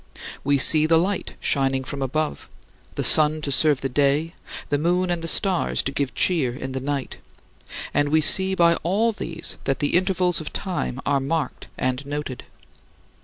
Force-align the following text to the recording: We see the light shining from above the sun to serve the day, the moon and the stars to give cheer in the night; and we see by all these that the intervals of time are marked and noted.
We 0.43 0.57
see 0.57 0.87
the 0.87 0.97
light 0.97 1.35
shining 1.39 1.83
from 1.83 2.01
above 2.01 2.49
the 2.95 3.03
sun 3.03 3.39
to 3.43 3.51
serve 3.51 3.81
the 3.81 3.87
day, 3.87 4.33
the 4.69 4.79
moon 4.79 5.11
and 5.11 5.21
the 5.21 5.27
stars 5.27 5.83
to 5.83 5.91
give 5.91 6.15
cheer 6.15 6.55
in 6.55 6.71
the 6.71 6.79
night; 6.79 7.17
and 7.93 8.09
we 8.09 8.19
see 8.19 8.55
by 8.55 8.73
all 8.77 9.11
these 9.11 9.57
that 9.65 9.77
the 9.77 9.95
intervals 9.95 10.41
of 10.41 10.51
time 10.51 11.01
are 11.05 11.19
marked 11.19 11.67
and 11.77 12.03
noted. 12.03 12.45